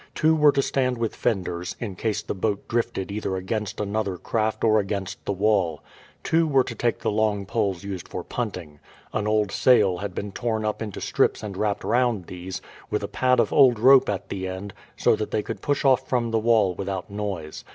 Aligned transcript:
Two 0.15 0.35
were 0.35 0.51
to 0.53 0.63
stand 0.63 0.97
with 0.97 1.15
fenders, 1.15 1.75
in 1.79 1.95
case 1.95 2.23
the 2.23 2.33
boat 2.33 2.67
drifted 2.67 3.11
either 3.11 3.35
against 3.35 3.79
another 3.79 4.17
craft 4.17 4.63
or 4.63 4.79
against 4.79 5.23
the 5.25 5.31
wall. 5.31 5.83
Two 6.23 6.47
were 6.47 6.63
to 6.63 6.73
take 6.73 6.97
the 7.01 7.11
long 7.11 7.45
poles 7.45 7.83
used 7.83 8.07
for 8.07 8.23
punting. 8.23 8.79
An 9.13 9.27
old 9.27 9.51
sail 9.51 9.99
had 9.99 10.15
been 10.15 10.31
torn 10.31 10.65
up 10.65 10.81
into 10.81 11.01
strips 11.01 11.43
and 11.43 11.55
wrapped 11.55 11.83
round 11.83 12.25
these, 12.25 12.63
with 12.89 13.03
a 13.03 13.07
pad 13.07 13.39
of 13.39 13.53
old 13.53 13.77
rope 13.77 14.09
at 14.09 14.29
the 14.29 14.47
end, 14.47 14.73
so 14.97 15.15
that 15.15 15.29
they 15.29 15.43
could 15.43 15.61
push 15.61 15.85
off 15.85 16.09
from 16.09 16.31
the 16.31 16.39
wall 16.39 16.73
without 16.73 17.11
noise. 17.11 17.63